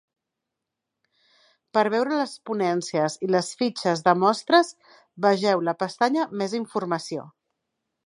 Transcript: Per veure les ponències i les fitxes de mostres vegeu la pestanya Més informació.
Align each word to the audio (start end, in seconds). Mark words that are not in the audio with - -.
Per 1.77 1.83
veure 1.95 2.17
les 2.21 2.33
ponències 2.51 3.19
i 3.27 3.31
les 3.35 3.51
fitxes 3.61 4.03
de 4.09 4.17
mostres 4.25 4.75
vegeu 5.29 5.65
la 5.71 5.79
pestanya 5.85 6.31
Més 6.43 6.61
informació. 6.65 7.33